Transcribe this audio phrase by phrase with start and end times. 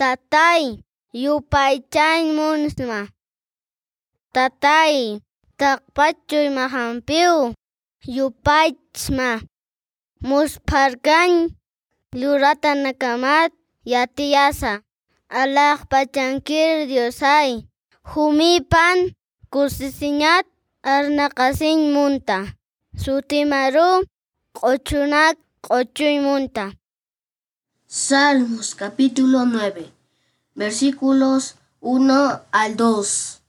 [0.00, 0.84] Tatay,
[1.22, 3.00] yupaychaymusma.
[4.34, 5.24] Tatay,
[5.56, 7.56] takpachuy mahampiw,
[8.04, 9.30] yupaychma.
[10.20, 11.56] Musparkan,
[12.12, 13.50] lurata nakamat,
[13.92, 14.84] yatiyasa.
[15.40, 17.64] Alak pachankir Diosay,
[18.12, 18.98] humipan,
[19.52, 20.44] kusisiñat,
[20.84, 22.38] arnakasin munta.
[23.02, 24.04] Sutimaru,
[24.58, 25.36] qochunak,
[25.66, 26.76] qochuy munta.
[27.98, 29.90] Salmos capítulo 9,
[30.54, 33.40] versículos 1 al 2.